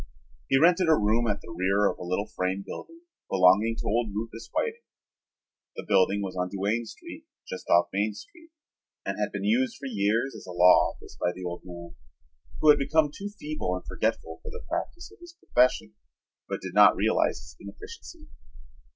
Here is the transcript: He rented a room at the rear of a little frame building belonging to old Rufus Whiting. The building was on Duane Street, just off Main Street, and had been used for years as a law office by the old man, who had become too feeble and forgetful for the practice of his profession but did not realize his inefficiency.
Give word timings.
He 0.49 0.57
rented 0.57 0.87
a 0.89 0.95
room 0.97 1.27
at 1.27 1.41
the 1.41 1.51
rear 1.55 1.87
of 1.87 1.99
a 1.99 2.03
little 2.03 2.25
frame 2.25 2.63
building 2.65 3.01
belonging 3.29 3.75
to 3.75 3.85
old 3.87 4.09
Rufus 4.15 4.49
Whiting. 4.51 4.81
The 5.75 5.85
building 5.87 6.23
was 6.23 6.35
on 6.35 6.49
Duane 6.49 6.85
Street, 6.87 7.25
just 7.47 7.69
off 7.69 7.89
Main 7.93 8.15
Street, 8.15 8.49
and 9.05 9.19
had 9.19 9.31
been 9.31 9.43
used 9.43 9.77
for 9.77 9.85
years 9.85 10.33
as 10.35 10.47
a 10.47 10.51
law 10.53 10.89
office 10.89 11.15
by 11.21 11.31
the 11.33 11.43
old 11.43 11.61
man, 11.65 11.93
who 12.61 12.69
had 12.71 12.79
become 12.79 13.11
too 13.13 13.29
feeble 13.39 13.75
and 13.75 13.85
forgetful 13.85 14.39
for 14.41 14.49
the 14.49 14.63
practice 14.67 15.11
of 15.11 15.19
his 15.19 15.33
profession 15.33 15.93
but 16.49 16.61
did 16.61 16.73
not 16.73 16.95
realize 16.95 17.37
his 17.37 17.55
inefficiency. 17.59 18.25